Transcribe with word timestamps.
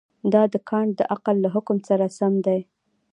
دا 0.33 0.43
د 0.53 0.55
کانټ 0.69 0.91
د 0.97 1.01
عقل 1.13 1.35
له 1.45 1.49
حکم 1.55 1.77
سره 1.89 2.05
سم 2.17 2.33
دی. 2.45 2.59